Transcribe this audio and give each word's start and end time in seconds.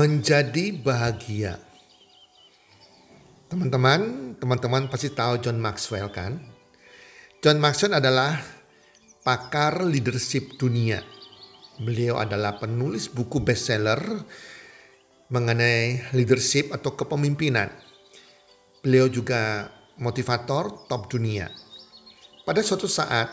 Menjadi 0.00 0.72
bahagia. 0.72 1.60
Teman-teman, 3.52 4.32
teman-teman 4.40 4.88
pasti 4.88 5.12
tahu 5.12 5.44
John 5.44 5.60
Maxwell 5.60 6.08
kan? 6.08 6.40
John 7.44 7.60
Maxwell 7.60 8.00
adalah 8.00 8.40
pakar 9.20 9.84
leadership 9.84 10.56
dunia. 10.56 11.04
Beliau 11.76 12.16
adalah 12.16 12.56
penulis 12.56 13.12
buku 13.12 13.44
bestseller 13.44 14.00
mengenai 15.28 16.16
leadership 16.16 16.72
atau 16.72 16.96
kepemimpinan. 16.96 17.68
Beliau 18.80 19.04
juga 19.12 19.68
motivator 20.00 20.88
top 20.88 21.12
dunia. 21.12 21.52
Pada 22.48 22.64
suatu 22.64 22.88
saat, 22.88 23.28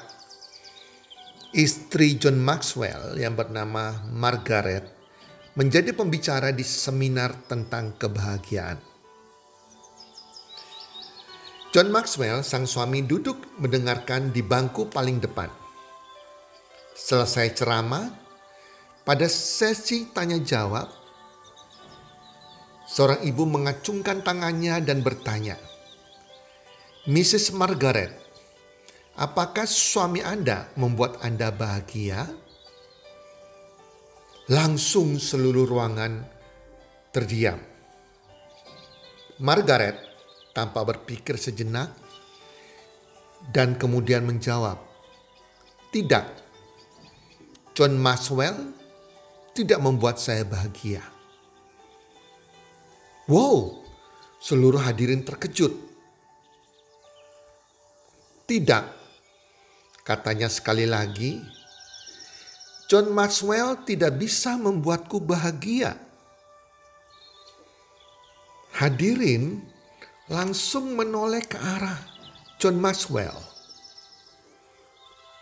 istri 1.55 2.19
John 2.19 2.43
Maxwell 2.43 3.15
yang 3.15 3.39
bernama 3.39 4.03
Margaret 4.11 4.97
menjadi 5.58 5.89
pembicara 5.89 6.53
di 6.53 6.61
seminar 6.61 7.33
tentang 7.50 7.97
kebahagiaan. 7.97 8.77
John 11.73 11.89
Maxwell, 11.89 12.45
sang 12.45 12.69
suami, 12.69 13.02
duduk 13.02 13.58
mendengarkan 13.58 14.30
di 14.30 14.45
bangku 14.45 14.85
paling 14.94 15.17
depan. 15.17 15.50
Selesai 16.94 17.58
ceramah, 17.58 18.05
pada 19.02 19.25
sesi 19.25 20.13
tanya 20.13 20.38
jawab, 20.38 20.94
seorang 22.85 23.25
ibu 23.25 23.44
mengacungkan 23.50 24.22
tangannya 24.22 24.78
dan 24.85 25.02
bertanya, 25.02 25.58
Mrs. 27.09 27.58
Margaret, 27.58 28.13
apakah 29.17 29.66
suami 29.66 30.22
Anda 30.22 30.69
membuat 30.78 31.17
Anda 31.25 31.50
bahagia? 31.50 32.47
Langsung 34.47 35.19
seluruh 35.19 35.68
ruangan 35.68 36.24
terdiam. 37.12 37.59
Margaret 39.44 40.00
tanpa 40.56 40.88
berpikir 40.88 41.35
sejenak 41.35 41.91
dan 43.52 43.75
kemudian 43.75 44.24
menjawab, 44.24 44.80
"Tidak. 45.91 46.25
John 47.75 48.00
Maxwell 48.00 48.72
tidak 49.52 49.84
membuat 49.84 50.16
saya 50.16 50.47
bahagia." 50.47 51.03
Wow, 53.28 53.84
seluruh 54.40 54.80
hadirin 54.80 55.28
terkejut. 55.28 55.75
Tidak, 58.47 58.84
katanya 60.07 60.47
sekali 60.47 60.88
lagi, 60.88 61.44
John 62.88 63.12
Maxwell 63.12 63.84
tidak 63.84 64.16
bisa 64.16 64.56
membuatku 64.56 65.20
bahagia. 65.20 66.00
Hadirin 68.80 69.59
langsung 70.31 70.96
menoleh 70.96 71.44
ke 71.44 71.59
arah 71.59 72.00
John 72.56 72.80
Maxwell. 72.80 73.36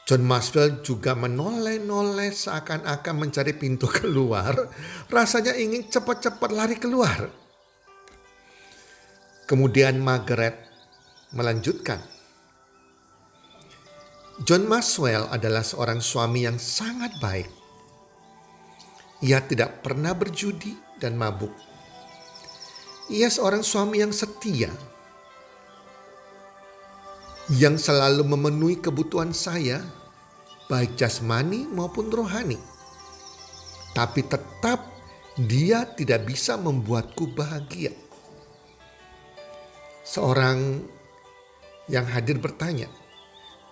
John 0.09 0.25
Maxwell 0.25 0.81
juga 0.81 1.13
menoleh-noleh 1.13 2.33
seakan-akan 2.33 3.15
mencari 3.17 3.53
pintu 3.53 3.85
keluar. 4.01 4.57
Rasanya 5.09 5.53
ingin 5.53 5.85
cepat-cepat 5.85 6.49
lari 6.49 6.81
keluar. 6.81 7.29
Kemudian 9.45 10.01
Margaret 10.01 10.57
melanjutkan. 11.29 12.14
John 14.43 14.67
Maxwell 14.67 15.31
adalah 15.31 15.63
seorang 15.63 16.03
suami 16.03 16.43
yang 16.43 16.59
sangat 16.59 17.15
baik. 17.23 17.47
Ia 19.23 19.39
tidak 19.39 19.79
pernah 19.79 20.11
berjudi 20.11 20.75
dan 20.99 21.15
mabuk. 21.15 21.55
Ia 23.07 23.31
seorang 23.31 23.63
suami 23.63 24.03
yang 24.03 24.11
setia, 24.11 24.75
yang 27.55 27.79
selalu 27.79 28.27
memenuhi 28.27 28.83
kebutuhan 28.83 29.31
saya, 29.31 29.79
baik 30.67 30.99
jasmani 30.99 31.63
maupun 31.71 32.11
rohani. 32.11 32.59
Tapi 33.95 34.19
tetap 34.27 34.83
dia 35.39 35.87
tidak 35.95 36.27
bisa 36.27 36.59
membuatku 36.59 37.31
bahagia. 37.31 37.95
Seorang 40.03 40.83
yang 41.87 42.03
hadir 42.03 42.35
bertanya, 42.35 42.91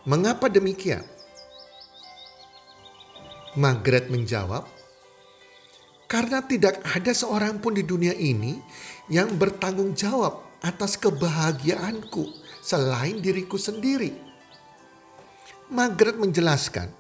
Mengapa 0.04 0.52
demikian? 0.52 1.00
Margaret 3.56 4.12
menjawab, 4.12 4.68
karena 6.12 6.44
tidak 6.44 6.84
ada 6.84 7.16
seorang 7.16 7.64
pun 7.64 7.72
di 7.72 7.88
dunia 7.88 8.12
ini 8.12 8.60
yang 9.08 9.32
bertanggung 9.40 9.96
jawab 9.96 10.44
atas 10.60 11.00
kebahagiaanku 11.00 12.36
selain 12.60 13.24
diriku 13.24 13.56
sendiri. 13.56 14.12
Margaret 15.72 16.20
menjelaskan, 16.20 16.92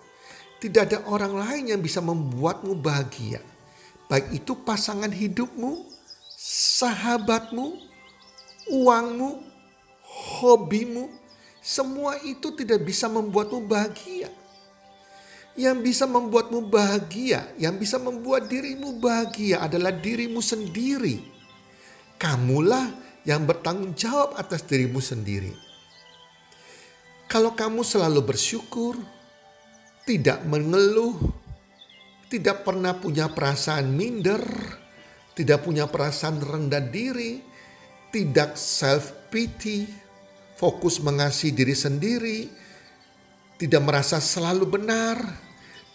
tidak 0.63 0.87
ada 0.87 1.03
orang 1.03 1.35
lain 1.35 1.63
yang 1.75 1.81
bisa 1.83 1.99
membuatmu 1.99 2.71
bahagia. 2.79 3.43
Baik 4.07 4.31
itu 4.31 4.55
pasangan 4.63 5.11
hidupmu, 5.11 5.91
sahabatmu, 6.39 7.83
uangmu, 8.71 9.43
hobimu, 10.39 11.11
semua 11.63 12.19
itu 12.27 12.51
tidak 12.51 12.83
bisa 12.83 13.07
membuatmu 13.07 13.63
bahagia. 13.63 14.27
Yang 15.55 15.77
bisa 15.79 16.03
membuatmu 16.03 16.67
bahagia, 16.67 17.47
yang 17.55 17.79
bisa 17.79 17.95
membuat 17.95 18.51
dirimu 18.51 18.99
bahagia 18.99 19.63
adalah 19.63 19.95
dirimu 19.95 20.43
sendiri. 20.43 21.23
Kamulah 22.19 22.91
yang 23.23 23.47
bertanggung 23.47 23.95
jawab 23.95 24.35
atas 24.35 24.65
dirimu 24.67 24.99
sendiri. 24.99 25.55
Kalau 27.31 27.55
kamu 27.55 27.85
selalu 27.85 28.33
bersyukur, 28.33 28.99
tidak 30.03 30.43
mengeluh, 30.43 31.15
tidak 32.27 32.67
pernah 32.67 32.91
punya 32.97 33.31
perasaan 33.31 33.87
minder, 33.93 34.43
tidak 35.31 35.63
punya 35.63 35.87
perasaan 35.87 36.43
rendah 36.43 36.83
diri, 36.83 37.39
tidak 38.11 38.59
self 38.59 39.31
pity, 39.31 40.02
fokus 40.57 41.01
mengasihi 41.01 41.53
diri 41.53 41.75
sendiri, 41.75 42.39
tidak 43.57 43.81
merasa 43.85 44.17
selalu 44.17 44.65
benar, 44.67 45.17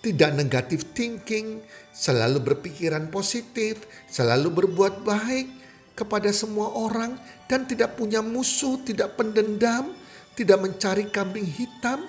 tidak 0.01 0.31
negatif 0.35 0.95
thinking, 0.95 1.61
selalu 1.91 2.41
berpikiran 2.41 3.11
positif, 3.11 3.85
selalu 4.07 4.63
berbuat 4.63 5.03
baik 5.03 5.47
kepada 5.99 6.31
semua 6.31 6.71
orang. 6.73 7.19
Dan 7.49 7.65
tidak 7.65 7.97
punya 7.97 8.21
musuh, 8.21 8.77
tidak 8.85 9.17
pendendam, 9.17 9.97
tidak 10.37 10.59
mencari 10.61 11.09
kambing 11.09 11.49
hitam. 11.49 12.07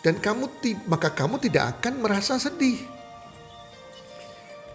Dan 0.00 0.16
kamu 0.22 0.48
maka 0.88 1.12
kamu 1.12 1.38
tidak 1.42 1.78
akan 1.78 2.00
merasa 2.00 2.40
sedih. 2.40 2.80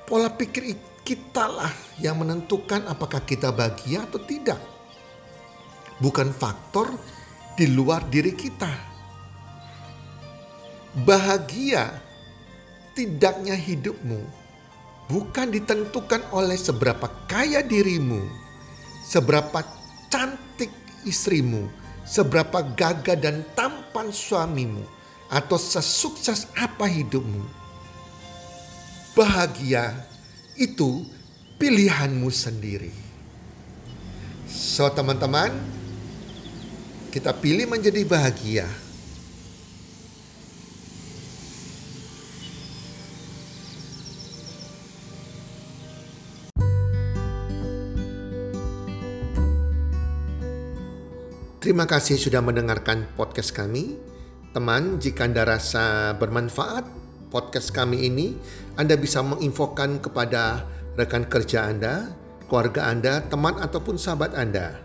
Pola 0.06 0.30
pikir 0.30 0.78
kita 1.02 1.50
lah 1.50 1.74
yang 1.98 2.22
menentukan 2.22 2.86
apakah 2.86 3.26
kita 3.26 3.50
bahagia 3.50 4.06
atau 4.06 4.22
tidak 4.22 4.75
bukan 6.00 6.32
faktor 6.36 6.92
di 7.56 7.72
luar 7.72 8.04
diri 8.12 8.36
kita. 8.36 8.72
Bahagia 10.96 11.92
tidaknya 12.96 13.56
hidupmu 13.56 14.46
bukan 15.12 15.52
ditentukan 15.52 16.24
oleh 16.32 16.58
seberapa 16.58 17.08
kaya 17.30 17.62
dirimu, 17.62 18.24
seberapa 19.06 19.62
cantik 20.10 20.72
istrimu, 21.06 21.70
seberapa 22.08 22.64
gagah 22.64 23.20
dan 23.20 23.46
tampan 23.54 24.10
suamimu, 24.10 24.82
atau 25.30 25.58
sesukses 25.60 26.50
apa 26.56 26.88
hidupmu. 26.88 27.44
Bahagia 29.16 29.96
itu 30.60 31.08
pilihanmu 31.56 32.28
sendiri. 32.32 32.92
So 34.48 34.88
teman-teman, 34.92 35.52
kita 37.16 37.32
pilih 37.32 37.64
menjadi 37.72 38.04
bahagia 38.04 38.68
Terima 51.64 51.90
kasih 51.90 52.22
sudah 52.22 52.46
mendengarkan 52.46 53.10
podcast 53.18 53.50
kami. 53.50 53.98
Teman, 54.54 55.02
jika 55.02 55.26
Anda 55.26 55.50
rasa 55.50 56.14
bermanfaat 56.14 56.86
podcast 57.34 57.74
kami 57.74 58.06
ini, 58.06 58.38
Anda 58.78 58.94
bisa 58.94 59.26
menginfokan 59.26 59.98
kepada 59.98 60.62
rekan 60.94 61.26
kerja 61.26 61.66
Anda, 61.66 62.14
keluarga 62.46 62.86
Anda, 62.94 63.26
teman 63.26 63.58
ataupun 63.58 63.98
sahabat 63.98 64.38
Anda. 64.38 64.85